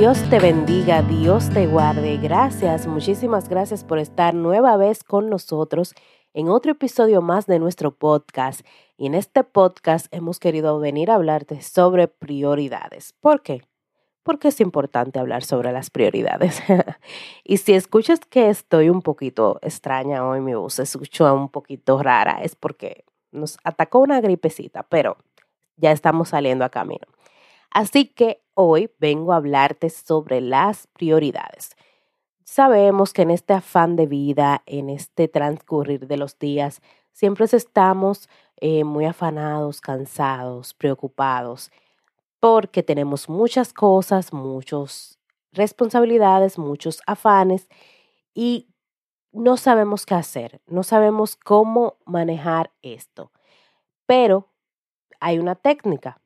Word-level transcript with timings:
Dios 0.00 0.18
te 0.30 0.38
bendiga, 0.38 1.02
Dios 1.02 1.50
te 1.50 1.66
guarde. 1.66 2.16
Gracias, 2.16 2.86
muchísimas 2.86 3.50
gracias 3.50 3.84
por 3.84 3.98
estar 3.98 4.34
nueva 4.34 4.78
vez 4.78 5.04
con 5.04 5.28
nosotros 5.28 5.94
en 6.32 6.48
otro 6.48 6.72
episodio 6.72 7.20
más 7.20 7.46
de 7.46 7.58
nuestro 7.58 7.90
podcast. 7.94 8.62
Y 8.96 9.08
en 9.08 9.14
este 9.14 9.44
podcast 9.44 10.06
hemos 10.10 10.40
querido 10.40 10.80
venir 10.80 11.10
a 11.10 11.16
hablarte 11.16 11.60
sobre 11.60 12.08
prioridades. 12.08 13.12
¿Por 13.20 13.42
qué? 13.42 13.60
Porque 14.22 14.48
es 14.48 14.62
importante 14.62 15.18
hablar 15.18 15.44
sobre 15.44 15.70
las 15.70 15.90
prioridades. 15.90 16.62
y 17.44 17.58
si 17.58 17.74
escuchas 17.74 18.20
que 18.20 18.48
estoy 18.48 18.88
un 18.88 19.02
poquito 19.02 19.58
extraña 19.60 20.26
hoy, 20.26 20.40
mi 20.40 20.54
voz 20.54 20.72
se 20.72 20.84
escucha 20.84 21.30
un 21.34 21.50
poquito 21.50 22.02
rara, 22.02 22.40
es 22.42 22.56
porque 22.56 23.04
nos 23.32 23.58
atacó 23.64 23.98
una 23.98 24.22
gripecita, 24.22 24.82
pero 24.82 25.18
ya 25.76 25.92
estamos 25.92 26.30
saliendo 26.30 26.64
a 26.64 26.70
camino. 26.70 27.06
Así 27.70 28.06
que 28.06 28.40
hoy 28.60 28.90
vengo 28.98 29.32
a 29.32 29.36
hablarte 29.36 29.90
sobre 29.90 30.40
las 30.40 30.86
prioridades. 30.88 31.76
Sabemos 32.44 33.12
que 33.12 33.22
en 33.22 33.30
este 33.30 33.52
afán 33.52 33.96
de 33.96 34.06
vida, 34.06 34.62
en 34.66 34.90
este 34.90 35.28
transcurrir 35.28 36.06
de 36.06 36.16
los 36.16 36.38
días, 36.38 36.80
siempre 37.12 37.46
estamos 37.46 38.28
eh, 38.56 38.84
muy 38.84 39.04
afanados, 39.06 39.80
cansados, 39.80 40.74
preocupados, 40.74 41.70
porque 42.40 42.82
tenemos 42.82 43.28
muchas 43.28 43.72
cosas, 43.72 44.32
muchas 44.32 45.18
responsabilidades, 45.52 46.58
muchos 46.58 47.02
afanes 47.06 47.68
y 48.34 48.68
no 49.32 49.56
sabemos 49.56 50.06
qué 50.06 50.14
hacer, 50.14 50.60
no 50.66 50.82
sabemos 50.82 51.36
cómo 51.36 51.98
manejar 52.04 52.72
esto. 52.82 53.32
Pero 54.06 54.48
hay 55.20 55.38
una 55.38 55.54
técnica. 55.54 56.20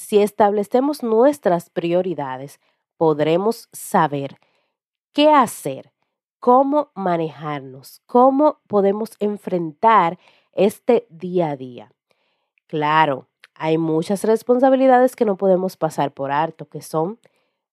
Si 0.00 0.22
establecemos 0.22 1.02
nuestras 1.02 1.68
prioridades, 1.68 2.58
podremos 2.96 3.68
saber 3.70 4.38
qué 5.12 5.28
hacer, 5.28 5.92
cómo 6.38 6.90
manejarnos, 6.94 8.00
cómo 8.06 8.60
podemos 8.66 9.10
enfrentar 9.18 10.18
este 10.52 11.06
día 11.10 11.50
a 11.50 11.56
día. 11.56 11.92
Claro, 12.66 13.28
hay 13.54 13.76
muchas 13.76 14.24
responsabilidades 14.24 15.14
que 15.16 15.26
no 15.26 15.36
podemos 15.36 15.76
pasar 15.76 16.12
por 16.12 16.32
alto, 16.32 16.66
que 16.66 16.80
son 16.80 17.20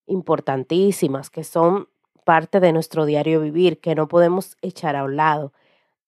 importantísimas, 0.06 1.30
que 1.30 1.46
son 1.46 1.88
parte 2.26 2.60
de 2.60 2.74
nuestro 2.74 3.06
diario 3.06 3.40
vivir, 3.40 3.80
que 3.80 3.96
no 3.96 4.10
podemos 4.10 4.58
echar 4.62 4.98
a 4.98 5.06
un 5.06 5.16
lado, 5.16 5.54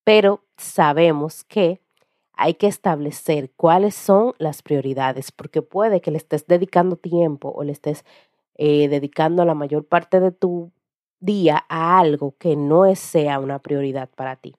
pero 0.04 0.44
sabemos 0.58 1.46
que 1.46 1.80
hay 2.42 2.54
que 2.54 2.68
establecer 2.68 3.52
cuáles 3.58 3.96
son 3.96 4.34
las 4.38 4.62
prioridades, 4.62 5.30
porque 5.34 5.62
puede 5.62 6.00
que 6.00 6.10
le 6.10 6.18
estés 6.18 6.48
dedicando 6.48 6.96
tiempo 6.96 7.52
o 7.54 7.66
le 7.66 7.74
estés 7.74 8.06
eh, 8.56 8.88
dedicando 8.88 9.44
la 9.44 9.56
mayor 9.56 9.86
parte 9.86 10.22
de 10.22 10.32
tu 10.32 10.72
día 11.20 11.66
a 11.68 12.00
algo 12.00 12.36
que 12.40 12.56
no 12.56 12.96
sea 12.96 13.40
una 13.40 13.60
prioridad 13.60 14.08
para 14.16 14.38
ti. 14.38 14.56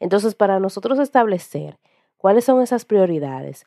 Entonces, 0.00 0.34
para 0.34 0.58
nosotros 0.58 0.98
establecer 0.98 1.78
cuáles 2.16 2.46
son 2.46 2.62
esas 2.62 2.86
prioridades, 2.86 3.66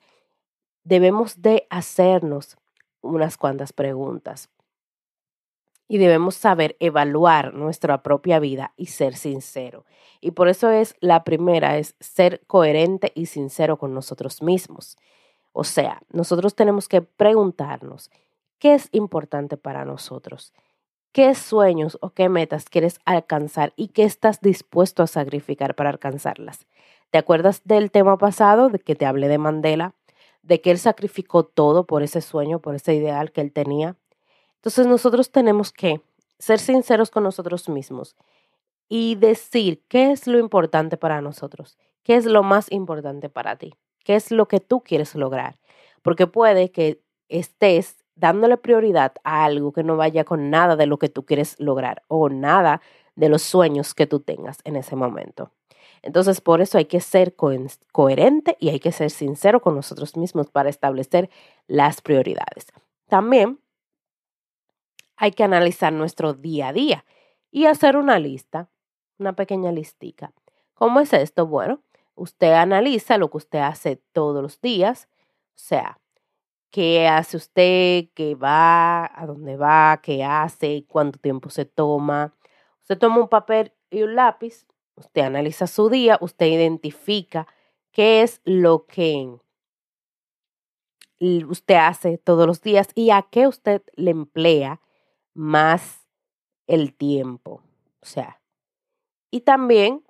debemos 0.83 1.43
de 1.43 1.67
hacernos 1.69 2.57
unas 3.01 3.37
cuantas 3.37 3.73
preguntas 3.73 4.49
y 5.91 5.97
debemos 5.97 6.35
saber 6.35 6.77
evaluar 6.79 7.53
nuestra 7.53 8.01
propia 8.01 8.39
vida 8.39 8.71
y 8.77 8.85
ser 8.85 9.17
sincero. 9.17 9.83
Y 10.21 10.31
por 10.31 10.47
eso 10.47 10.69
es 10.69 10.95
la 11.01 11.25
primera, 11.25 11.77
es 11.77 11.95
ser 11.99 12.39
coherente 12.47 13.11
y 13.13 13.25
sincero 13.25 13.77
con 13.77 13.93
nosotros 13.93 14.41
mismos. 14.41 14.95
O 15.51 15.65
sea, 15.65 16.01
nosotros 16.09 16.55
tenemos 16.55 16.87
que 16.87 17.01
preguntarnos 17.01 18.09
qué 18.57 18.75
es 18.75 18.87
importante 18.93 19.57
para 19.57 19.83
nosotros 19.83 20.53
qué 21.11 21.35
sueños 21.35 21.97
o 21.99 22.11
qué 22.11 22.29
metas 22.29 22.69
quieres 22.69 23.01
alcanzar 23.03 23.73
y 23.75 23.89
qué 23.89 24.03
estás 24.03 24.39
dispuesto 24.39 25.03
a 25.03 25.07
sacrificar 25.07 25.75
para 25.75 25.89
alcanzarlas. 25.89 26.67
¿Te 27.09 27.17
acuerdas 27.17 27.63
del 27.65 27.91
tema 27.91 28.17
pasado 28.17 28.69
de 28.69 28.79
que 28.79 28.95
te 28.95 29.05
hablé 29.05 29.27
de 29.27 29.37
Mandela? 29.37 29.93
De 30.41 30.61
que 30.61 30.71
él 30.71 30.79
sacrificó 30.79 31.43
todo 31.43 31.85
por 31.85 32.01
ese 32.01 32.21
sueño, 32.21 32.59
por 32.59 32.75
ese 32.75 32.95
ideal 32.95 33.33
que 33.33 33.41
él 33.41 33.51
tenía. 33.51 33.97
Entonces 34.61 34.85
nosotros 34.85 35.31
tenemos 35.31 35.71
que 35.71 36.01
ser 36.37 36.59
sinceros 36.59 37.09
con 37.09 37.23
nosotros 37.23 37.67
mismos 37.67 38.15
y 38.87 39.15
decir 39.15 39.81
qué 39.87 40.11
es 40.11 40.27
lo 40.27 40.37
importante 40.37 40.97
para 40.97 41.19
nosotros, 41.19 41.79
qué 42.03 42.15
es 42.15 42.25
lo 42.25 42.43
más 42.43 42.71
importante 42.71 43.27
para 43.27 43.55
ti, 43.55 43.73
qué 44.03 44.15
es 44.15 44.29
lo 44.29 44.47
que 44.47 44.59
tú 44.59 44.81
quieres 44.81 45.15
lograr. 45.15 45.57
Porque 46.03 46.27
puede 46.27 46.71
que 46.71 47.01
estés 47.27 48.03
dándole 48.15 48.55
prioridad 48.55 49.13
a 49.23 49.45
algo 49.45 49.71
que 49.71 49.81
no 49.81 49.97
vaya 49.97 50.25
con 50.25 50.51
nada 50.51 50.75
de 50.75 50.85
lo 50.85 50.99
que 50.99 51.09
tú 51.09 51.25
quieres 51.25 51.59
lograr 51.59 52.03
o 52.07 52.29
nada 52.29 52.81
de 53.15 53.29
los 53.29 53.41
sueños 53.41 53.95
que 53.95 54.05
tú 54.05 54.19
tengas 54.19 54.59
en 54.63 54.75
ese 54.75 54.95
momento. 54.95 55.49
Entonces, 56.03 56.39
por 56.39 56.61
eso 56.61 56.77
hay 56.77 56.85
que 56.85 56.99
ser 56.99 57.35
coherente 57.35 58.57
y 58.59 58.69
hay 58.69 58.79
que 58.79 58.91
ser 58.91 59.09
sincero 59.09 59.59
con 59.59 59.73
nosotros 59.73 60.17
mismos 60.17 60.51
para 60.51 60.69
establecer 60.69 61.31
las 61.65 62.01
prioridades. 62.01 62.67
También 63.07 63.59
hay 65.21 65.33
que 65.33 65.43
analizar 65.43 65.93
nuestro 65.93 66.33
día 66.33 66.69
a 66.69 66.73
día 66.73 67.05
y 67.51 67.67
hacer 67.67 67.95
una 67.95 68.17
lista, 68.17 68.71
una 69.19 69.33
pequeña 69.35 69.71
listica. 69.71 70.33
¿Cómo 70.73 70.99
es 70.99 71.13
esto? 71.13 71.45
Bueno, 71.45 71.83
usted 72.15 72.53
analiza 72.53 73.19
lo 73.19 73.29
que 73.29 73.37
usted 73.37 73.59
hace 73.59 73.97
todos 74.13 74.41
los 74.41 74.59
días, 74.61 75.09
o 75.49 75.59
sea, 75.59 75.99
qué 76.71 77.07
hace 77.07 77.37
usted, 77.37 78.05
qué 78.15 78.33
va, 78.33 79.11
a 79.13 79.27
dónde 79.27 79.57
va, 79.57 79.99
qué 80.01 80.23
hace, 80.23 80.85
cuánto 80.87 81.19
tiempo 81.19 81.51
se 81.51 81.65
toma. 81.65 82.33
Usted 82.79 82.97
toma 82.97 83.19
un 83.19 83.29
papel 83.29 83.73
y 83.91 84.01
un 84.01 84.15
lápiz, 84.15 84.65
usted 84.95 85.21
analiza 85.21 85.67
su 85.67 85.87
día, 85.91 86.17
usted 86.19 86.47
identifica 86.47 87.45
qué 87.91 88.23
es 88.23 88.41
lo 88.43 88.87
que 88.87 89.37
usted 91.47 91.75
hace 91.75 92.17
todos 92.17 92.47
los 92.47 92.63
días 92.63 92.87
y 92.95 93.11
a 93.11 93.21
qué 93.21 93.45
usted 93.45 93.83
le 93.95 94.09
emplea 94.09 94.81
más 95.33 96.07
el 96.67 96.93
tiempo. 96.93 97.61
O 98.01 98.05
sea, 98.05 98.41
y 99.29 99.41
también 99.41 100.03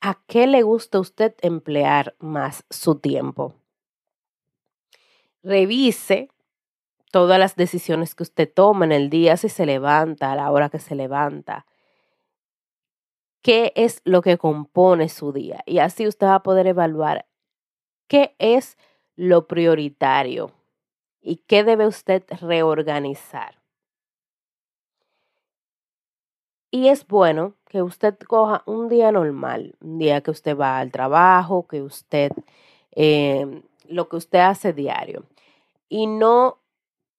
a 0.00 0.22
qué 0.26 0.46
le 0.46 0.62
gusta 0.62 1.00
usted 1.00 1.34
emplear 1.42 2.14
más 2.18 2.64
su 2.70 2.96
tiempo 2.96 3.54
revise 5.44 6.30
todas 7.12 7.38
las 7.38 7.54
decisiones 7.54 8.16
que 8.16 8.24
usted 8.24 8.52
toma 8.52 8.86
en 8.86 8.92
el 8.92 9.10
día, 9.10 9.36
si 9.36 9.48
se 9.48 9.66
levanta, 9.66 10.32
a 10.32 10.36
la 10.36 10.50
hora 10.50 10.68
que 10.68 10.80
se 10.80 10.96
levanta. 10.96 11.66
¿Qué 13.42 13.72
es 13.76 14.00
lo 14.04 14.22
que 14.22 14.38
compone 14.38 15.08
su 15.08 15.32
día? 15.32 15.62
Y 15.66 15.78
así 15.78 16.08
usted 16.08 16.26
va 16.26 16.36
a 16.36 16.42
poder 16.42 16.66
evaluar 16.66 17.26
qué 18.08 18.34
es 18.38 18.76
lo 19.16 19.46
prioritario 19.46 20.50
y 21.20 21.36
qué 21.36 21.62
debe 21.62 21.86
usted 21.86 22.24
reorganizar. 22.40 23.60
Y 26.74 26.88
es 26.88 27.06
bueno 27.06 27.54
que 27.68 27.82
usted 27.82 28.18
coja 28.18 28.64
un 28.66 28.88
día 28.88 29.12
normal, 29.12 29.76
un 29.80 29.98
día 29.98 30.22
que 30.22 30.32
usted 30.32 30.58
va 30.58 30.80
al 30.80 30.90
trabajo, 30.90 31.68
que 31.68 31.82
usted, 31.82 32.32
eh, 32.90 33.62
lo 33.88 34.08
que 34.08 34.16
usted 34.16 34.40
hace 34.40 34.72
diario 34.72 35.22
y 35.88 36.08
no 36.08 36.58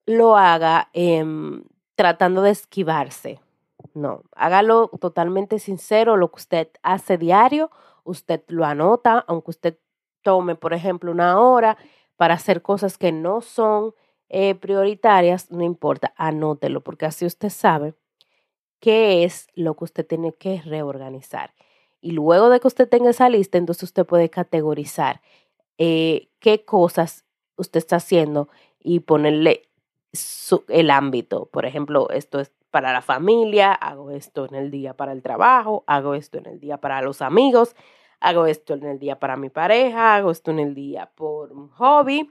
lo 0.06 0.36
haga 0.36 0.90
em, 0.92 1.64
tratando 1.96 2.42
de 2.42 2.50
esquivarse. 2.50 3.40
No, 3.94 4.24
hágalo 4.36 4.90
totalmente 5.00 5.60
sincero, 5.60 6.18
lo 6.18 6.32
que 6.32 6.40
usted 6.40 6.68
hace 6.84 7.18
diario, 7.18 7.72
usted 8.04 8.44
lo 8.50 8.66
anota, 8.66 9.24
aunque 9.26 9.52
usted 9.52 9.78
tome, 10.22 10.56
por 10.56 10.74
ejemplo, 10.74 11.14
una 11.14 11.40
hora 11.40 11.78
para 12.18 12.34
hacer 12.34 12.62
cosas 12.62 12.98
que 12.98 13.14
no 13.14 13.40
son 13.40 13.94
eh, 14.28 14.54
prioritarias, 14.56 15.50
no 15.50 15.64
importa, 15.64 16.14
anótelo, 16.18 16.82
porque 16.82 17.06
así 17.06 17.26
usted 17.26 17.50
sabe 17.50 17.94
qué 18.80 19.24
es 19.24 19.48
lo 19.56 19.76
que 19.76 19.86
usted 19.86 20.06
tiene 20.06 20.34
que 20.34 20.62
reorganizar. 20.62 21.54
Y 22.02 22.12
luego 22.12 22.50
de 22.50 22.60
que 22.60 22.68
usted 22.68 22.88
tenga 22.88 23.10
esa 23.10 23.30
lista, 23.30 23.58
entonces 23.58 23.84
usted 23.84 24.06
puede 24.06 24.30
categorizar 24.30 25.22
eh, 25.78 26.30
qué 26.40 26.64
cosas 26.64 27.26
usted 27.58 27.80
está 27.80 27.98
haciendo 27.98 28.50
y 28.80 29.00
ponerle 29.00 29.70
el 30.70 30.92
ámbito. 30.92 31.48
Por 31.48 31.66
ejemplo, 31.66 32.10
esto 32.10 32.40
es 32.40 32.52
para 32.72 32.94
la 32.94 33.02
familia, 33.02 33.74
hago 33.74 34.12
esto 34.12 34.46
en 34.46 34.56
el 34.56 34.70
día 34.70 34.94
para 34.94 35.14
el 35.14 35.22
trabajo, 35.22 35.84
hago 35.88 36.14
esto 36.14 36.38
en 36.38 36.46
el 36.46 36.60
día 36.60 36.78
para 36.78 37.02
los 37.02 37.22
amigos, 37.22 37.76
hago 38.20 38.46
esto 38.46 38.74
en 38.74 38.84
el 38.84 39.00
día 39.00 39.18
para 39.18 39.38
mi 39.38 39.50
pareja, 39.50 40.16
hago 40.16 40.32
esto 40.32 40.52
en 40.52 40.60
el 40.60 40.76
día 40.76 41.10
por 41.16 41.54
un 41.54 41.70
hobby, 41.70 42.28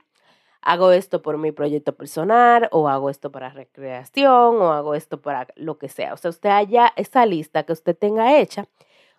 hago 0.65 0.93
esto 0.93 1.21
por 1.21 1.37
mi 1.37 1.53
proyecto 1.53 1.95
personal 1.95 2.69
o 2.73 2.89
hago 2.89 3.11
esto 3.11 3.31
para 3.31 3.51
recreación 3.51 4.57
o 4.63 4.73
hago 4.73 4.95
esto 4.95 5.21
para 5.21 5.47
lo 5.57 5.79
que 5.79 5.89
sea. 5.89 6.15
O 6.15 6.17
sea, 6.17 6.31
usted 6.31 6.49
haya 6.49 6.93
esa 6.97 7.27
lista 7.27 7.65
que 7.65 7.75
usted 7.75 7.97
tenga 7.97 8.39
hecha, 8.39 8.67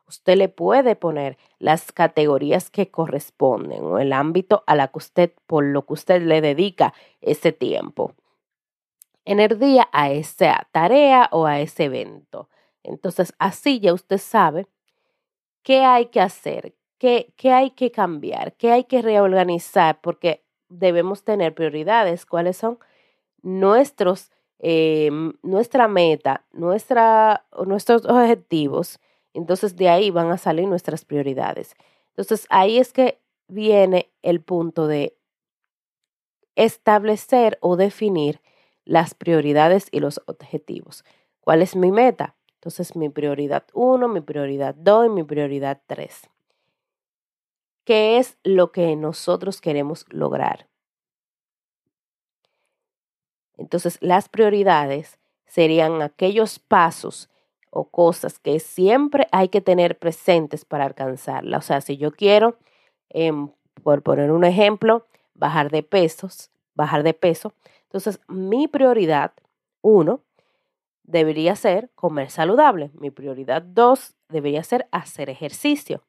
usted 0.08 0.38
le 0.38 0.50
puede 0.50 0.96
poner 0.96 1.38
las 1.60 1.92
categorías 1.92 2.72
que 2.72 2.90
corresponden 2.90 3.84
o 3.84 4.00
el 4.00 4.12
ámbito 4.12 4.64
a 4.66 4.76
la 4.76 4.88
que 4.88 4.98
usted, 4.98 5.34
por 5.46 5.64
lo 5.64 5.86
que 5.86 5.94
usted 5.94 6.22
le 6.24 6.42
dedica 6.42 6.94
ese 7.22 7.52
tiempo. 7.52 8.14
Energía 9.24 9.88
a 9.92 10.10
esa 10.12 10.68
tarea 10.72 11.30
o 11.32 11.46
a 11.46 11.60
ese 11.60 11.86
evento. 11.86 12.50
Entonces, 12.82 13.34
así 13.38 13.80
ya 13.80 13.94
usted 13.94 14.18
sabe 14.18 14.68
qué 15.62 15.84
hay 15.84 16.08
que 16.08 16.22
hacer, 16.22 16.74
qué, 16.98 17.34
qué 17.36 17.52
hay 17.52 17.72
que 17.72 17.92
cambiar, 17.92 18.54
qué 18.54 18.72
hay 18.72 18.86
que 18.86 19.02
reorganizar, 19.02 20.00
porque 20.02 20.45
debemos 20.80 21.24
tener 21.24 21.54
prioridades. 21.54 22.26
¿Cuáles 22.26 22.58
son 22.58 22.80
nuestros, 23.42 24.32
eh, 24.60 25.10
nuestra 25.44 25.88
meta, 25.88 26.46
nuestra, 26.52 27.46
nuestros 27.66 28.06
objetivos? 28.06 29.00
Entonces, 29.34 29.76
de 29.76 29.90
ahí 29.90 30.12
van 30.12 30.32
a 30.32 30.38
salir 30.38 30.68
nuestras 30.68 31.06
prioridades. 31.06 31.76
Entonces, 32.10 32.48
ahí 32.50 32.78
es 32.78 32.94
que 32.94 33.20
viene 33.48 34.10
el 34.22 34.42
punto 34.42 34.88
de 34.88 35.18
establecer 36.56 37.58
o 37.62 37.76
definir 37.76 38.42
las 38.86 39.14
prioridades 39.14 39.88
y 39.92 40.00
los 40.00 40.22
objetivos. 40.28 41.04
¿Cuál 41.42 41.62
es 41.62 41.76
mi 41.76 41.92
meta? 41.92 42.36
Entonces, 42.56 42.96
mi 42.96 43.10
prioridad 43.10 43.66
1, 43.74 44.08
mi 44.08 44.22
prioridad 44.22 44.74
2 44.76 45.08
y 45.08 45.10
mi 45.10 45.24
prioridad 45.24 45.82
3. 45.86 46.30
¿Qué 47.86 48.18
es 48.18 48.38
lo 48.44 48.72
que 48.72 48.96
nosotros 48.96 49.62
queremos 49.62 50.06
lograr? 50.10 50.68
Entonces, 53.58 53.98
las 54.02 54.28
prioridades 54.28 55.20
serían 55.46 56.02
aquellos 56.02 56.60
pasos 56.60 57.30
o 57.70 57.86
cosas 57.90 58.40
que 58.40 58.60
siempre 58.60 59.28
hay 59.32 59.50
que 59.50 59.62
tener 59.62 60.00
presentes 60.00 60.66
para 60.66 60.86
alcanzarla. 60.86 61.60
O 61.60 61.62
sea, 61.62 61.80
si 61.82 61.98
yo 61.98 62.12
quiero, 62.12 62.58
em, 63.10 63.50
por 63.84 64.02
poner 64.02 64.32
un 64.32 64.46
ejemplo, 64.46 65.06
bajar 65.36 65.70
de 65.70 65.84
pesos, 65.84 66.50
bajar 66.74 67.04
de 67.04 67.14
peso, 67.14 67.54
entonces 67.84 68.20
mi 68.28 68.68
prioridad, 68.68 69.34
uno, 69.82 70.22
debería 71.04 71.56
ser 71.56 71.92
comer 71.96 72.32
saludable. 72.32 72.90
Mi 72.96 73.12
prioridad 73.12 73.62
dos 73.62 74.16
debería 74.30 74.64
ser 74.64 74.88
hacer 74.92 75.30
ejercicio. 75.30 76.02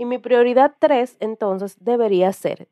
Y 0.00 0.06
mi 0.06 0.16
prioridad 0.16 0.76
tres, 0.78 1.18
entonces, 1.20 1.76
debería 1.78 2.32
ser 2.32 2.70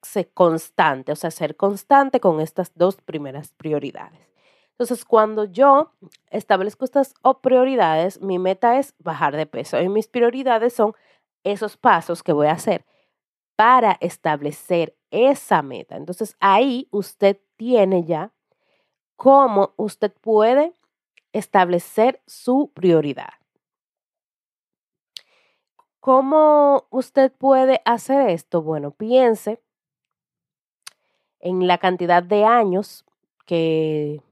ser 0.00 0.30
constante, 0.32 1.12
o 1.12 1.14
sea, 1.14 1.30
ser 1.30 1.56
constante 1.56 2.20
con 2.20 2.40
estas 2.40 2.72
dos 2.74 2.96
primeras 3.02 3.52
prioridades. 3.52 4.26
Entonces, 4.70 5.04
cuando 5.04 5.44
yo 5.44 5.92
establezco 6.30 6.86
estas 6.86 7.12
prioridades, 7.42 8.22
mi 8.22 8.38
meta 8.38 8.78
es 8.78 8.94
bajar 8.98 9.36
de 9.36 9.44
peso 9.44 9.78
y 9.78 9.90
mis 9.90 10.08
prioridades 10.08 10.72
son 10.72 10.94
esos 11.44 11.76
pasos 11.76 12.22
que 12.22 12.32
voy 12.32 12.46
a 12.46 12.52
hacer 12.52 12.86
para 13.54 13.98
establecer 14.00 14.96
esa 15.10 15.60
meta. 15.60 15.96
Entonces, 15.96 16.34
ahí 16.40 16.88
usted 16.90 17.38
tiene 17.58 18.04
ya 18.04 18.32
cómo 19.16 19.74
usted 19.76 20.14
puede 20.22 20.72
establecer 21.34 22.22
su 22.26 22.70
prioridad. 22.72 23.37
¿Cómo 26.08 26.86
usted 26.88 27.30
puede 27.32 27.82
hacer 27.84 28.30
esto? 28.30 28.62
Bueno, 28.62 28.92
piense 28.92 29.60
en 31.38 31.66
la 31.66 31.76
cantidad 31.76 32.22
de 32.22 32.46
años 32.46 33.04
que 33.44 34.22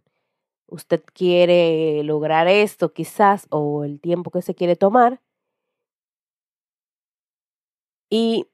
usted 0.69 1.05
quiere 1.13 2.03
lograr 2.03 2.49
esto 2.49 2.95
quizás 2.95 3.47
o 3.51 3.85
el 3.85 4.01
tiempo 4.01 4.31
que 4.31 4.41
se 4.41 4.55
quiere 4.55 4.75
tomar. 4.75 5.21
Y, 8.09 8.47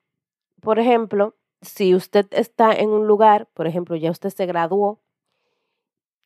por 0.60 0.80
ejemplo, 0.80 1.36
si 1.60 1.94
usted 1.94 2.26
está 2.32 2.72
en 2.72 2.88
un 2.90 3.06
lugar, 3.06 3.46
por 3.54 3.68
ejemplo, 3.68 3.94
ya 3.94 4.10
usted 4.10 4.30
se 4.30 4.46
graduó, 4.46 4.98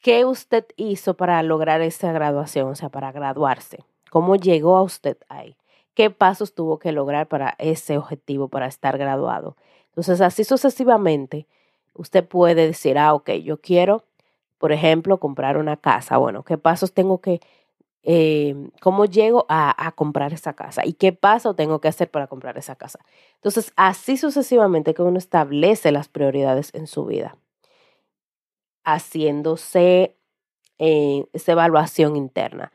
¿qué 0.03 0.25
usted 0.25 0.65
hizo 0.77 1.15
para 1.15 1.43
lograr 1.43 1.83
esa 1.83 2.11
graduación, 2.13 2.71
o 2.71 2.75
sea, 2.75 2.89
para 2.89 3.13
graduarse? 3.13 3.85
¿Cómo 4.11 4.37
llegó 4.37 4.79
a 4.79 4.83
usted 4.83 5.19
ahí? 5.29 5.59
¿Qué 5.97 6.11
pasos 6.11 6.55
tuvo 6.55 6.79
que 6.79 6.93
lograr 6.93 7.27
para 7.27 7.55
ese 7.59 7.97
objetivo, 7.97 8.49
para 8.49 8.67
estar 8.67 8.99
graduado? 8.99 9.57
Entonces, 9.89 10.21
así 10.21 10.45
sucesivamente, 10.45 11.47
usted 11.95 12.23
puede 12.23 12.67
decir, 12.67 12.99
ah, 12.99 13.15
ok, 13.15 13.31
yo 13.43 13.63
quiero, 13.63 14.05
por 14.59 14.73
ejemplo, 14.73 15.19
comprar 15.19 15.57
una 15.57 15.79
casa. 15.79 16.19
Bueno, 16.19 16.43
¿qué 16.43 16.59
pasos 16.59 16.93
tengo 16.93 17.23
que, 17.23 17.41
eh, 18.03 18.55
cómo 18.83 19.07
llego 19.07 19.47
a, 19.49 19.91
comprar 19.97 20.35
esa 20.35 20.53
casa? 20.53 20.85
¿Y 20.85 20.93
qué 20.93 21.15
paso 21.15 21.55
tengo 21.55 21.81
que 21.81 21.89
hacer 21.89 22.11
para 22.11 22.27
comprar 22.27 22.59
esa 22.59 22.77
casa? 22.77 22.99
Entonces, 23.37 23.73
así 23.75 24.19
sucesivamente 24.19 24.93
que 24.93 25.01
uno 25.01 25.17
establece 25.17 25.93
las 25.93 26.09
prioridades 26.09 26.75
en 26.75 26.89
su 26.89 27.07
vida, 27.07 27.39
haciéndose 28.85 30.15
eh, 30.79 31.25
esa 31.33 31.53
evaluación 31.53 32.17
interna. 32.17 32.71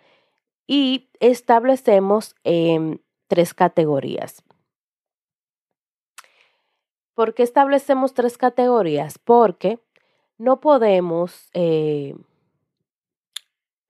Y 0.66 1.12
establecemos 1.20 2.36
eh, 2.44 2.98
tres 3.32 3.54
categorías. 3.54 4.44
¿Por 7.14 7.34
qué 7.34 7.44
establecemos 7.44 8.14
tres 8.14 8.38
categorías? 8.38 9.18
Porque 9.20 9.80
no 10.38 10.60
podemos 10.60 11.50
eh, 11.54 12.14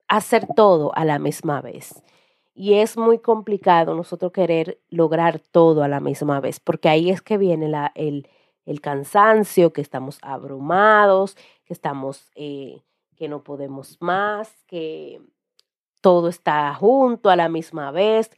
hacer 0.06 0.46
todo 0.54 0.94
a 0.94 1.04
la 1.04 1.18
misma 1.18 1.60
vez. 1.60 2.04
Y 2.54 2.74
es 2.74 2.96
muy 2.96 3.18
complicado 3.18 3.96
nosotros 3.96 4.30
querer 4.30 4.80
lograr 4.90 5.40
todo 5.40 5.82
a 5.82 5.88
la 5.88 5.98
misma 5.98 6.38
vez, 6.38 6.60
porque 6.60 6.88
ahí 6.88 7.10
es 7.10 7.20
que 7.20 7.36
viene 7.36 7.66
el, 7.96 8.28
el, 8.64 8.80
cansancio, 8.80 9.72
que 9.72 9.80
estamos 9.80 10.20
abrumados, 10.22 11.34
que 11.64 11.72
estamos, 11.72 12.30
eh, 12.36 12.80
que 13.16 13.26
no 13.26 13.42
podemos 13.42 13.96
más, 14.00 14.54
que 14.68 15.20
todo 16.00 16.28
está 16.28 16.72
junto 16.74 17.28
a 17.28 17.34
la 17.34 17.48
misma 17.48 17.90
vez. 17.90 18.30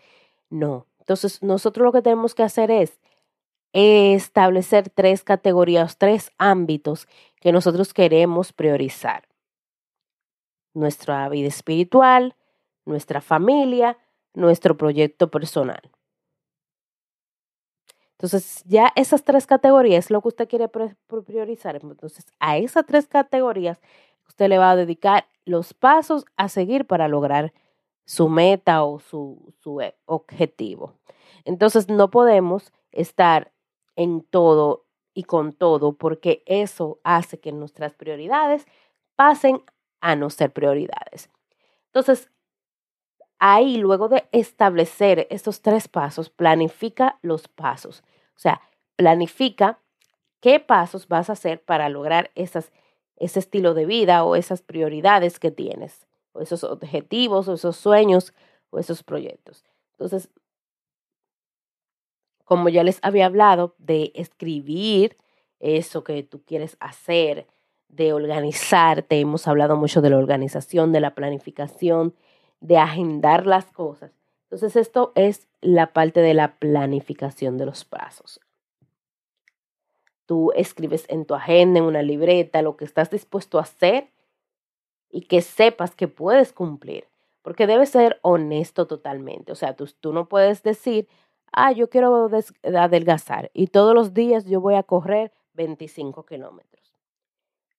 No. 0.49 0.87
Entonces, 1.05 1.43
nosotros 1.43 1.85
lo 1.85 1.93
que 1.93 2.01
tenemos 2.01 2.35
que 2.35 2.43
hacer 2.43 2.71
es 2.71 2.99
establecer 3.75 4.89
tres 4.89 5.23
categorías, 5.23 5.99
tres 5.99 6.33
ámbitos 6.39 7.07
que 7.41 7.53
nosotros 7.53 7.93
queremos 7.93 8.55
priorizar. 8.55 9.29
Nuestra 10.73 11.29
vida 11.29 11.49
espiritual, 11.49 12.37
nuestra 12.87 13.21
familia, 13.21 13.99
nuestro 14.33 14.79
proyecto 14.79 15.31
personal. 15.31 15.91
Entonces, 18.13 18.63
ya 18.65 18.91
esas 18.97 19.25
tres 19.25 19.47
categorías 19.47 20.07
es 20.07 20.11
lo 20.11 20.23
que 20.23 20.29
usted 20.29 20.49
quiere 20.49 20.69
priorizar. 20.69 21.77
Entonces, 21.77 22.25
a 22.39 22.57
esas 22.57 22.87
tres 22.87 23.07
categorías 23.07 23.79
usted 24.27 24.49
le 24.49 24.57
va 24.57 24.71
a 24.71 24.77
dedicar 24.77 25.27
los 25.45 25.75
pasos 25.75 26.25
a 26.37 26.49
seguir 26.49 26.87
para 26.87 27.09
lograr 27.09 27.53
su 28.05 28.29
meta 28.29 28.85
o 28.85 29.01
su, 29.01 29.55
su 29.61 29.81
eh, 29.81 29.95
objetivo. 30.07 30.95
Entonces, 31.45 31.89
no 31.89 32.11
podemos 32.11 32.73
estar 32.93 33.53
en 33.97 34.23
todo 34.23 34.85
y 35.15 35.25
con 35.25 35.53
todo, 35.53 35.93
porque 35.93 36.43
eso 36.47 36.99
hace 37.05 37.39
que 37.39 37.53
nuestras 37.53 37.95
prioridades 37.95 38.67
pasen 39.15 39.63
a 40.01 40.17
no 40.17 40.29
ser 40.31 40.53
prioridades. 40.53 41.31
Entonces, 41.87 42.31
ahí, 43.39 43.77
luego 43.77 44.09
de 44.09 44.29
establecer 44.33 45.27
estos 45.31 45.63
tres 45.63 45.89
pasos, 45.89 46.31
planifica 46.31 47.19
los 47.23 47.47
pasos. 47.49 48.03
O 48.37 48.39
sea, 48.39 48.61
planifica 48.97 49.79
qué 50.41 50.61
pasos 50.61 51.09
vas 51.09 51.31
a 51.31 51.35
hacer 51.35 51.63
para 51.63 51.89
lograr 51.89 52.31
esas, 52.35 52.73
ese 53.17 53.39
estilo 53.39 53.75
de 53.75 53.87
vida 53.87 54.25
o 54.25 54.37
esas 54.37 54.63
prioridades 54.63 55.39
que 55.39 55.51
tienes, 55.51 56.07
o 56.35 56.43
esos 56.43 56.63
objetivos, 56.65 57.49
o 57.49 57.55
esos 57.55 57.77
sueños, 57.77 58.35
o 58.71 58.79
esos 58.79 59.03
proyectos. 59.03 59.65
Entonces, 59.93 60.29
como 62.45 62.69
ya 62.69 62.83
les 62.83 62.99
había 63.03 63.27
hablado, 63.27 63.75
de 63.79 64.13
escribir 64.15 65.17
eso 65.61 66.05
que 66.05 66.23
tú 66.23 66.43
quieres 66.45 66.77
hacer, 66.81 67.47
de 67.89 68.13
organizarte, 68.13 69.21
hemos 69.21 69.47
hablado 69.49 69.77
mucho 69.77 70.03
de 70.03 70.11
la 70.11 70.19
organización, 70.19 70.93
de 70.93 71.01
la 71.01 71.15
planificación, 71.15 72.15
de 72.61 72.77
agendar 72.77 73.47
las 73.47 73.67
cosas. 73.67 74.13
Entonces 74.45 74.77
esto 74.77 75.13
es 75.15 75.49
la 75.61 75.93
parte 75.93 76.21
de 76.21 76.35
la 76.35 76.57
planificación 76.57 77.57
de 77.57 77.67
los 77.67 77.85
pasos. 77.85 78.41
Tú 80.27 80.53
escribes 80.57 81.07
en 81.09 81.25
tu 81.25 81.35
agenda, 81.35 81.79
en 81.79 81.85
una 81.85 82.03
libreta, 82.03 82.63
lo 82.63 82.77
que 82.77 82.85
estás 82.85 83.11
dispuesto 83.11 83.59
a 83.59 83.63
hacer 83.63 84.09
y 85.15 85.21
que 85.23 85.43
sepas 85.43 85.95
que 85.95 86.09
puedes 86.09 86.53
cumplir, 86.53 87.07
porque 87.43 87.69
debes 87.69 87.91
ser 87.91 88.19
honesto 88.23 88.89
totalmente. 88.89 89.53
O 89.53 89.55
sea, 89.55 89.77
tú, 89.77 89.89
tú 90.01 90.13
no 90.13 90.29
puedes 90.29 90.65
decir, 90.65 91.07
ah, 91.53 91.71
yo 91.71 91.89
quiero 91.89 92.29
adelgazar 92.77 93.49
y 93.55 93.69
todos 93.69 93.95
los 93.95 94.13
días 94.13 94.45
yo 94.45 94.61
voy 94.61 94.75
a 94.75 94.83
correr 94.83 95.33
25 95.53 96.27
kilómetros. 96.27 96.97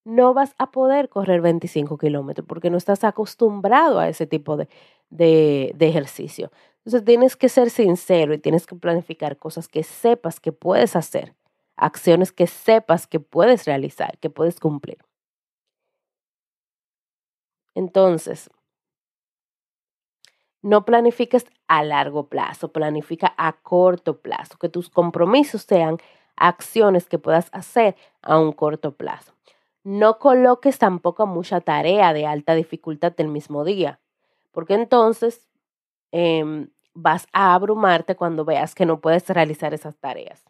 No 0.05 0.33
vas 0.33 0.55
a 0.57 0.71
poder 0.71 1.09
correr 1.09 1.41
25 1.41 1.97
kilómetros 1.97 2.47
porque 2.47 2.69
no 2.69 2.77
estás 2.77 3.03
acostumbrado 3.03 3.99
a 3.99 4.07
ese 4.07 4.25
tipo 4.25 4.55
de, 4.55 4.69
de, 5.09 5.75
ejercicio. 5.81 6.51
Entonces 6.85 7.03
tienes 7.03 7.35
que 7.35 7.49
ser 7.49 7.69
sincero 7.69 8.33
y 8.33 8.37
tienes 8.37 8.65
que 8.65 8.77
planificar 8.77 9.35
cosas 9.35 9.67
que 9.67 9.83
sepas 9.83 10.39
que 10.39 10.53
puedes 10.53 10.95
hacer, 10.95 11.33
acciones 11.75 12.31
que 12.31 12.47
sepas 12.47 13.07
que 13.07 13.19
puedes 13.19 13.65
realizar, 13.65 14.17
que 14.19 14.29
puedes 14.29 14.57
cumplir. 14.57 14.99
Entonces, 17.75 18.49
no 20.63 20.83
planifiques 20.83 21.45
a 21.67 21.83
largo 21.83 22.27
plazo, 22.27 22.71
planifica 22.71 23.35
a 23.37 23.53
corto 23.53 24.19
plazo, 24.21 24.57
que 24.57 24.69
tus 24.69 24.89
compromisos 24.89 25.61
sean 25.61 25.97
acciones 26.35 27.07
que 27.07 27.19
puedas 27.19 27.49
hacer 27.51 27.95
a 28.23 28.39
un 28.39 28.51
corto 28.51 28.95
plazo. 28.95 29.33
No 29.83 30.17
coloques 30.17 30.79
tampoco 30.79 31.27
mucha 31.27 31.61
tarea 31.61 32.13
de 32.13 32.25
alta 32.25 32.55
dificultad 32.55 33.11
del 33.15 33.27
mismo 33.27 33.63
día, 33.63 33.99
porque 34.51 34.73
entonces 34.73 35.47
eh, 36.11 36.67
vas 36.95 37.27
a 37.33 37.53
abrumarte 37.53 38.15
cuando 38.15 38.45
veas 38.45 38.73
que 38.73 38.87
no 38.87 38.99
puedes 39.01 39.29
realizar 39.29 39.73
esas 39.73 39.97
tareas. 39.97 40.43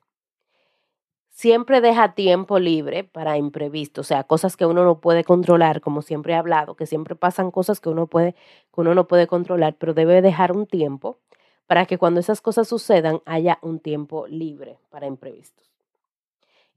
Siempre 1.35 1.81
deja 1.81 2.13
tiempo 2.13 2.59
libre 2.59 3.03
para 3.03 3.37
imprevistos, 3.37 4.05
o 4.05 4.07
sea, 4.07 4.23
cosas 4.23 4.55
que 4.55 4.65
uno 4.65 4.85
no 4.85 5.01
puede 5.01 5.25
controlar, 5.25 5.81
como 5.81 6.01
siempre 6.01 6.31
he 6.31 6.35
hablado, 6.37 6.75
que 6.75 6.85
siempre 6.85 7.13
pasan 7.13 7.51
cosas 7.51 7.81
que 7.81 7.89
uno 7.89 8.07
puede 8.07 8.35
que 8.73 8.79
uno 8.81 8.95
no 8.95 9.05
puede 9.09 9.27
controlar, 9.27 9.75
pero 9.77 9.93
debe 9.93 10.21
dejar 10.21 10.53
un 10.55 10.65
tiempo 10.65 11.19
para 11.67 11.85
que 11.87 11.97
cuando 11.97 12.21
esas 12.21 12.39
cosas 12.39 12.69
sucedan 12.69 13.21
haya 13.25 13.59
un 13.61 13.81
tiempo 13.81 14.27
libre 14.27 14.79
para 14.89 15.07
imprevistos. 15.07 15.69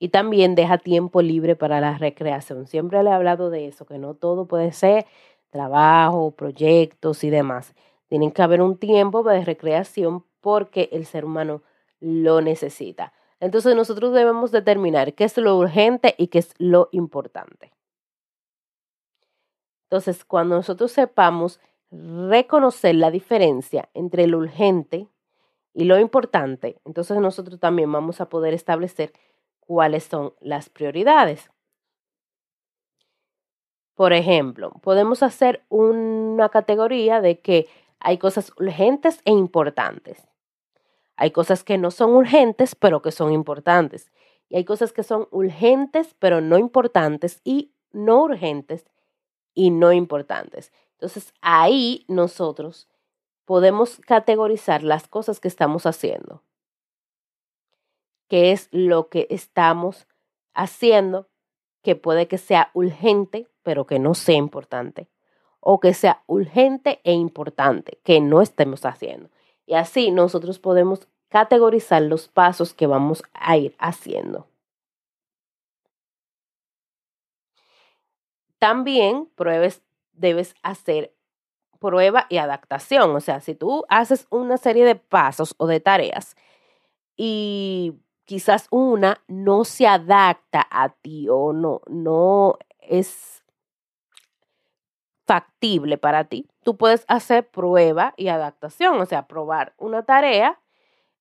Y 0.01 0.09
también 0.09 0.57
deja 0.57 0.79
tiempo 0.79 1.23
libre 1.23 1.55
para 1.55 1.81
la 1.81 1.97
recreación. 1.97 2.67
Siempre 2.67 3.01
le 3.05 3.11
he 3.11 3.13
hablado 3.13 3.51
de 3.51 3.69
eso, 3.69 3.87
que 3.87 3.99
no 3.99 4.15
todo 4.15 4.47
puede 4.47 4.73
ser 4.73 5.07
trabajo, 5.51 6.33
proyectos 6.33 7.23
y 7.23 7.31
demás. 7.31 7.77
Tienen 8.09 8.33
que 8.33 8.43
haber 8.43 8.61
un 8.63 8.77
tiempo 8.77 9.23
de 9.23 9.45
recreación 9.45 10.25
porque 10.41 10.89
el 10.91 11.07
ser 11.07 11.25
humano 11.25 11.63
lo 12.01 12.41
necesita. 12.41 13.13
Entonces 13.41 13.77
nosotros 13.77 14.13
debemos 14.13 14.51
determinar 14.51 15.15
qué 15.15 15.25
es 15.25 15.37
lo 15.39 15.57
urgente 15.57 16.15
y 16.19 16.29
qué 16.29 16.41
es 16.41 16.55
lo 16.59 16.89
importante. 16.93 17.73
Entonces, 19.85 20.25
cuando 20.25 20.57
nosotros 20.57 20.93
sepamos 20.93 21.61
reconocer 21.91 22.95
la 22.97 23.11
diferencia 23.11 23.89
entre 23.95 24.27
lo 24.27 24.39
urgente 24.39 25.09
y 25.73 25.85
lo 25.85 25.99
importante, 25.99 26.79
entonces 26.85 27.19
nosotros 27.19 27.59
también 27.59 27.91
vamos 27.91 28.21
a 28.21 28.29
poder 28.29 28.53
establecer 28.53 29.13
cuáles 29.61 30.05
son 30.05 30.35
las 30.41 30.69
prioridades. 30.69 31.51
Por 33.95 34.13
ejemplo, 34.13 34.73
podemos 34.83 35.23
hacer 35.23 35.65
una 35.71 36.51
categoría 36.51 37.21
de 37.21 37.41
que 37.41 37.67
hay 37.99 38.19
cosas 38.19 38.53
urgentes 38.59 39.23
e 39.25 39.33
importantes. 39.33 40.28
Hay 41.21 41.33
cosas 41.33 41.65
que 41.65 41.79
no 41.79 41.91
son 41.91 42.13
urgentes, 42.13 42.77
pero 42.77 43.03
que 43.03 43.11
son 43.11 43.33
importantes. 43.33 44.13
Y 44.49 44.57
hay 44.57 44.65
cosas 44.65 44.93
que 44.93 45.03
son 45.03 45.27
urgentes, 45.33 46.15
pero 46.21 46.41
no 46.41 46.59
importantes, 46.59 47.41
y 47.43 47.73
no 47.91 48.23
urgentes 48.23 48.87
y 49.53 49.71
no 49.71 49.93
importantes. 49.93 50.73
Entonces, 50.93 51.35
ahí 51.41 52.05
nosotros 52.07 52.89
podemos 53.45 53.99
categorizar 54.07 54.85
las 54.85 55.09
cosas 55.09 55.41
que 55.41 55.49
estamos 55.49 55.87
haciendo. 55.87 56.45
¿Qué 58.29 58.53
es 58.53 58.69
lo 58.71 59.09
que 59.09 59.27
estamos 59.29 60.07
haciendo 60.55 61.29
que 61.83 61.97
puede 61.97 62.29
que 62.29 62.39
sea 62.39 62.71
urgente, 62.75 63.49
pero 63.65 63.87
que 63.87 63.99
no 63.99 64.15
sea 64.15 64.37
importante? 64.37 65.09
o 65.61 65.81
que 65.81 65.93
sea 65.93 66.23
urgente 66.27 67.01
e 67.05 67.13
importante, 67.13 67.99
que 68.05 68.21
no 68.21 68.41
estemos 68.41 68.85
haciendo. 68.85 69.29
Y 69.69 69.75
así 69.75 70.11
nosotros 70.11 70.59
podemos 70.59 71.07
categorizar 71.29 72.01
los 72.01 72.27
pasos 72.27 72.73
que 72.73 72.87
vamos 72.87 73.23
a 73.35 73.59
ir 73.59 73.77
haciendo. 73.79 74.47
También 78.59 79.27
pruebes, 79.35 79.83
debes 80.13 80.55
hacer 80.63 81.15
prueba 81.81 82.25
y 82.31 82.39
adaptación. 82.39 83.15
O 83.15 83.21
sea, 83.21 83.41
si 83.41 83.55
tú 83.55 83.85
haces 83.91 84.27
una 84.31 84.57
serie 84.57 84.87
de 84.87 84.97
pasos 84.97 85.55
o 85.59 85.67
de 85.67 85.81
tareas 85.81 86.35
y 87.15 87.93
quizás 88.25 88.69
una 88.71 89.23
no 89.29 89.65
se 89.65 89.87
adapta 89.87 90.67
a 90.71 90.89
ti 90.89 91.29
o 91.29 91.53
no, 91.53 91.83
no 91.89 92.57
es 92.81 93.45
factible 95.29 95.99
para 95.99 96.25
ti, 96.25 96.49
tú 96.63 96.79
puedes 96.79 97.05
hacer 97.07 97.47
prueba 97.47 98.15
y 98.17 98.29
adaptación, 98.29 98.99
o 98.99 99.05
sea, 99.05 99.29
probar 99.29 99.75
una 99.77 100.03
tarea 100.03 100.59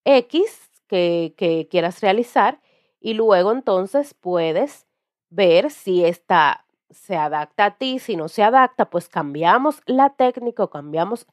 X 0.06 0.72
que, 0.88 1.34
que 1.36 1.68
quieras 1.70 2.00
realizar 2.00 2.62
y 3.02 3.16
luego 3.16 3.52
entonces 3.52 4.14
puedes 4.14 4.88
ver 5.30 5.72
si 5.72 6.06
esta 6.06 6.66
se 6.90 7.18
adapta 7.18 7.66
a 7.66 7.78
ti, 7.78 8.00
si 8.00 8.16
no 8.16 8.30
se 8.30 8.44
adapta, 8.44 8.90
pues 8.90 9.10
cambiamos 9.10 9.82
la 9.86 10.12
técnica, 10.12 10.66
cambiamos 10.70 11.28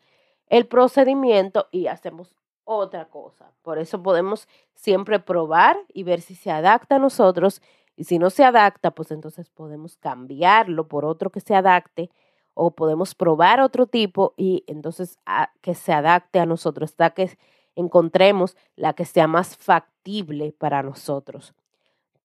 el 0.48 0.66
procedimiento 0.66 1.68
y 1.70 1.86
hacemos 1.86 2.34
otra 2.64 3.04
cosa. 3.04 3.52
Por 3.62 3.78
eso 3.78 4.02
podemos 4.02 4.48
siempre 4.74 5.20
probar 5.20 5.76
y 5.92 6.02
ver 6.02 6.20
si 6.20 6.34
se 6.34 6.50
adapta 6.50 6.96
a 6.96 6.98
nosotros 6.98 7.62
y 7.94 8.02
si 8.02 8.18
no 8.18 8.30
se 8.30 8.42
adapta, 8.42 8.90
pues 8.90 9.12
entonces 9.12 9.48
podemos 9.48 9.96
cambiarlo 9.96 10.88
por 10.88 11.04
otro 11.04 11.30
que 11.30 11.40
se 11.40 11.54
adapte 11.54 12.10
o 12.54 12.70
podemos 12.70 13.14
probar 13.14 13.60
otro 13.60 13.86
tipo 13.86 14.32
y 14.36 14.64
entonces 14.66 15.18
que 15.60 15.74
se 15.74 15.92
adapte 15.92 16.38
a 16.38 16.46
nosotros, 16.46 16.90
hasta 16.90 17.10
que 17.10 17.36
encontremos 17.74 18.56
la 18.76 18.94
que 18.94 19.04
sea 19.04 19.26
más 19.26 19.56
factible 19.56 20.52
para 20.52 20.82
nosotros. 20.82 21.54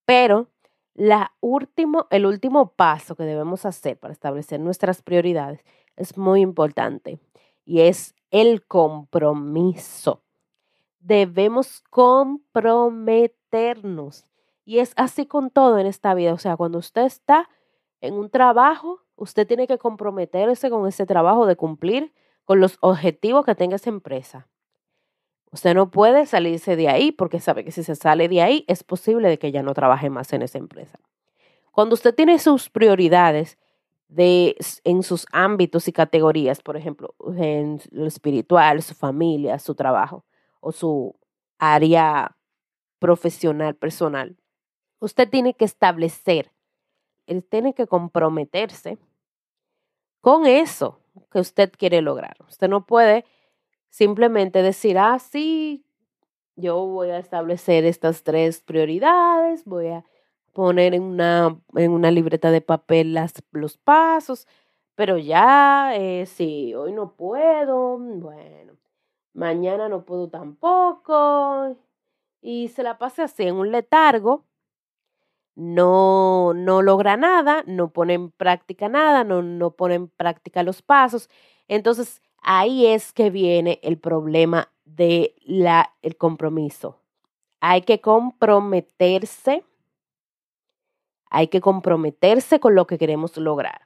Pero 0.05 0.47
la 0.93 1.33
último, 1.39 2.07
el 2.11 2.25
último 2.25 2.73
paso 2.73 3.15
que 3.15 3.23
debemos 3.23 3.65
hacer 3.65 3.97
para 3.97 4.13
establecer 4.13 4.59
nuestras 4.59 5.01
prioridades 5.01 5.63
es 5.95 6.17
muy 6.17 6.41
importante 6.41 7.19
y 7.65 7.81
es 7.81 8.15
el 8.31 8.65
compromiso. 8.65 10.23
Debemos 10.99 11.81
comprometernos. 11.89 14.25
Y 14.65 14.79
es 14.79 14.93
así 14.97 15.25
con 15.25 15.49
todo 15.49 15.79
en 15.79 15.87
esta 15.87 16.13
vida. 16.13 16.33
O 16.33 16.37
sea, 16.37 16.57
cuando 16.57 16.77
usted 16.77 17.03
está 17.03 17.49
en 18.01 18.13
un 18.13 18.29
trabajo, 18.29 19.01
usted 19.19 19.45
tiene 19.45 19.67
que 19.67 19.77
comprometerse 19.77 20.69
con 20.69 20.87
ese 20.87 21.05
trabajo 21.05 21.45
de 21.45 21.55
cumplir 21.55 22.13
con 22.45 22.59
los 22.59 22.77
objetivos 22.81 23.45
que 23.45 23.53
tenga 23.53 23.75
esa 23.75 23.89
empresa. 23.89 24.47
Usted 25.51 25.73
no 25.73 25.91
puede 25.91 26.25
salirse 26.25 26.75
de 26.75 26.89
ahí 26.89 27.11
porque 27.11 27.39
sabe 27.39 27.63
que 27.63 27.71
si 27.71 27.83
se 27.83 27.95
sale 27.95 28.27
de 28.27 28.41
ahí 28.41 28.65
es 28.67 28.83
posible 28.83 29.29
de 29.29 29.37
que 29.37 29.51
ya 29.51 29.61
no 29.61 29.73
trabaje 29.73 30.09
más 30.09 30.31
en 30.33 30.41
esa 30.41 30.57
empresa. 30.57 30.99
Cuando 31.71 31.95
usted 31.95 32.13
tiene 32.15 32.39
sus 32.39 32.69
prioridades 32.69 33.57
de, 34.07 34.55
en 34.83 35.03
sus 35.03 35.25
ámbitos 35.31 35.87
y 35.87 35.91
categorías, 35.91 36.61
por 36.61 36.77
ejemplo, 36.77 37.15
en 37.37 37.81
lo 37.91 38.05
espiritual, 38.05 38.81
su 38.81 38.95
familia, 38.95 39.59
su 39.59 39.75
trabajo 39.75 40.25
o 40.59 40.71
su 40.71 41.15
área 41.57 42.35
profesional, 42.99 43.75
personal, 43.75 44.37
usted 44.99 45.29
tiene 45.29 45.53
que 45.53 45.65
establecer, 45.65 46.51
él 47.27 47.43
tiene 47.43 47.73
que 47.73 47.87
comprometerse 47.87 48.97
con 50.21 50.45
eso 50.45 50.99
que 51.31 51.39
usted 51.39 51.71
quiere 51.77 52.01
lograr. 52.01 52.37
Usted 52.47 52.67
no 52.67 52.85
puede 52.85 53.25
simplemente 53.89 54.61
decir, 54.61 54.97
ah, 54.97 55.19
sí, 55.19 55.85
yo 56.55 56.85
voy 56.85 57.09
a 57.09 57.19
establecer 57.19 57.85
estas 57.85 58.23
tres 58.23 58.61
prioridades, 58.61 59.65
voy 59.65 59.87
a 59.87 60.05
poner 60.53 60.93
en 60.93 61.03
una, 61.03 61.57
en 61.75 61.91
una 61.91 62.11
libreta 62.11 62.51
de 62.51 62.61
papel 62.61 63.13
las, 63.13 63.33
los 63.51 63.77
pasos, 63.77 64.47
pero 64.95 65.17
ya, 65.17 65.95
eh, 65.95 66.25
sí, 66.25 66.73
hoy 66.75 66.91
no 66.91 67.15
puedo, 67.15 67.97
bueno, 67.97 68.73
mañana 69.33 69.87
no 69.87 70.03
puedo 70.03 70.29
tampoco, 70.29 71.77
y 72.41 72.67
se 72.69 72.83
la 72.83 72.97
pase 72.97 73.21
así 73.21 73.43
en 73.43 73.55
un 73.55 73.71
letargo 73.71 74.45
no, 75.59 76.53
no 76.53 76.81
logra 76.81 77.17
nada, 77.17 77.63
no 77.67 77.89
pone 77.89 78.13
en 78.13 78.31
práctica 78.31 78.87
nada, 78.87 79.25
no, 79.25 79.41
no 79.43 79.71
pone 79.71 79.95
en 79.95 80.07
práctica 80.07 80.63
los 80.63 80.81
pasos. 80.81 81.29
Entonces, 81.67 82.21
ahí 82.41 82.85
es 82.85 83.11
que 83.11 83.29
viene 83.29 83.79
el 83.83 83.97
problema 83.97 84.71
de 84.85 85.35
la, 85.43 85.93
el 86.01 86.15
compromiso. 86.15 87.01
Hay 87.59 87.81
que 87.81 87.99
comprometerse, 87.99 89.65
hay 91.29 91.49
que 91.49 91.59
comprometerse 91.59 92.61
con 92.61 92.73
lo 92.73 92.87
que 92.87 92.97
queremos 92.97 93.35
lograr. 93.35 93.81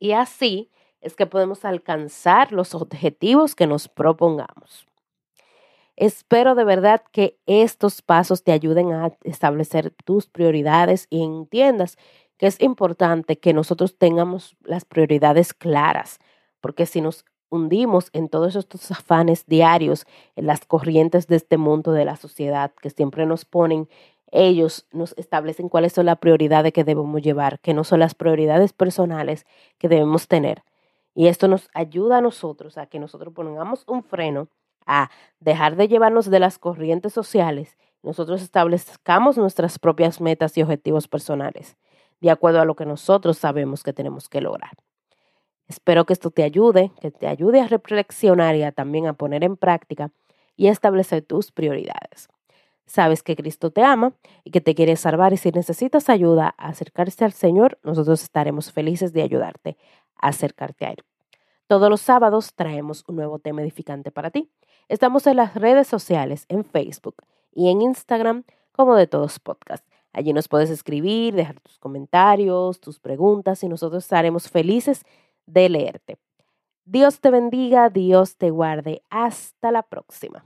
Y 0.00 0.10
así 0.10 0.72
es 1.00 1.14
que 1.14 1.26
podemos 1.26 1.64
alcanzar 1.64 2.50
los 2.50 2.74
objetivos 2.74 3.54
que 3.54 3.68
nos 3.68 3.86
propongamos. 3.86 4.88
Espero 6.02 6.56
de 6.56 6.64
verdad 6.64 7.00
que 7.12 7.38
estos 7.46 8.02
pasos 8.02 8.42
te 8.42 8.50
ayuden 8.50 8.92
a 8.92 9.12
establecer 9.22 9.94
tus 10.04 10.26
prioridades 10.26 11.06
y 11.10 11.22
entiendas 11.22 11.96
que 12.38 12.48
es 12.48 12.60
importante 12.60 13.38
que 13.38 13.52
nosotros 13.52 13.96
tengamos 13.96 14.56
las 14.64 14.84
prioridades 14.84 15.54
claras, 15.54 16.18
porque 16.60 16.86
si 16.86 17.00
nos 17.00 17.24
hundimos 17.50 18.08
en 18.14 18.28
todos 18.28 18.56
estos 18.56 18.90
afanes 18.90 19.46
diarios, 19.46 20.04
en 20.34 20.46
las 20.46 20.66
corrientes 20.66 21.28
de 21.28 21.36
este 21.36 21.56
mundo 21.56 21.92
de 21.92 22.04
la 22.04 22.16
sociedad 22.16 22.72
que 22.82 22.90
siempre 22.90 23.24
nos 23.24 23.44
ponen 23.44 23.88
ellos 24.32 24.88
nos 24.90 25.16
establecen 25.16 25.68
cuáles 25.68 25.92
son 25.92 26.06
las 26.06 26.18
prioridades 26.18 26.72
que 26.72 26.82
debemos 26.82 27.22
llevar, 27.22 27.60
que 27.60 27.74
no 27.74 27.84
son 27.84 28.00
las 28.00 28.16
prioridades 28.16 28.72
personales 28.72 29.46
que 29.78 29.88
debemos 29.88 30.26
tener. 30.26 30.64
Y 31.14 31.28
esto 31.28 31.46
nos 31.46 31.68
ayuda 31.74 32.18
a 32.18 32.22
nosotros 32.22 32.76
a 32.76 32.86
que 32.86 32.98
nosotros 32.98 33.32
pongamos 33.32 33.84
un 33.86 34.02
freno 34.02 34.48
a 34.86 35.10
dejar 35.40 35.76
de 35.76 35.88
llevarnos 35.88 36.30
de 36.30 36.40
las 36.40 36.58
corrientes 36.58 37.12
sociales, 37.12 37.76
nosotros 38.02 38.42
establezcamos 38.42 39.38
nuestras 39.38 39.78
propias 39.78 40.20
metas 40.20 40.56
y 40.58 40.62
objetivos 40.62 41.08
personales, 41.08 41.76
de 42.20 42.30
acuerdo 42.30 42.60
a 42.60 42.64
lo 42.64 42.74
que 42.74 42.86
nosotros 42.86 43.38
sabemos 43.38 43.82
que 43.82 43.92
tenemos 43.92 44.28
que 44.28 44.40
lograr. 44.40 44.72
Espero 45.68 46.04
que 46.04 46.12
esto 46.12 46.30
te 46.30 46.42
ayude, 46.42 46.92
que 47.00 47.10
te 47.10 47.26
ayude 47.26 47.60
a 47.60 47.68
reflexionar 47.68 48.56
y 48.56 48.62
a 48.62 48.72
también 48.72 49.06
a 49.06 49.14
poner 49.14 49.44
en 49.44 49.56
práctica 49.56 50.10
y 50.56 50.66
establecer 50.68 51.22
tus 51.22 51.52
prioridades. 51.52 52.28
Sabes 52.86 53.22
que 53.22 53.36
Cristo 53.36 53.70
te 53.70 53.82
ama 53.82 54.12
y 54.44 54.50
que 54.50 54.60
te 54.60 54.74
quiere 54.74 54.96
salvar 54.96 55.32
y 55.32 55.36
si 55.36 55.50
necesitas 55.50 56.08
ayuda 56.08 56.54
a 56.58 56.68
acercarse 56.68 57.24
al 57.24 57.32
Señor, 57.32 57.78
nosotros 57.82 58.22
estaremos 58.22 58.72
felices 58.72 59.12
de 59.12 59.22
ayudarte 59.22 59.78
a 60.16 60.28
acercarte 60.28 60.86
a 60.86 60.90
Él. 60.90 60.98
Todos 61.68 61.88
los 61.88 62.02
sábados 62.02 62.52
traemos 62.54 63.04
un 63.08 63.16
nuevo 63.16 63.38
tema 63.38 63.62
edificante 63.62 64.10
para 64.10 64.30
ti. 64.30 64.50
Estamos 64.88 65.26
en 65.26 65.36
las 65.36 65.54
redes 65.54 65.86
sociales, 65.86 66.44
en 66.48 66.64
Facebook 66.64 67.16
y 67.52 67.70
en 67.70 67.82
Instagram 67.82 68.44
como 68.72 68.94
de 68.96 69.06
todos 69.06 69.38
podcast. 69.38 69.86
Allí 70.12 70.32
nos 70.32 70.48
puedes 70.48 70.70
escribir, 70.70 71.34
dejar 71.34 71.60
tus 71.60 71.78
comentarios, 71.78 72.80
tus 72.80 72.98
preguntas 73.00 73.62
y 73.62 73.68
nosotros 73.68 74.04
estaremos 74.04 74.48
felices 74.48 75.04
de 75.46 75.68
leerte. 75.68 76.18
Dios 76.84 77.20
te 77.20 77.30
bendiga, 77.30 77.88
Dios 77.88 78.36
te 78.36 78.50
guarde. 78.50 79.02
Hasta 79.08 79.70
la 79.70 79.82
próxima. 79.82 80.44